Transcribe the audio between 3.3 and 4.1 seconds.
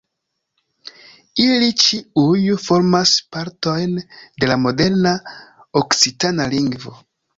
partojn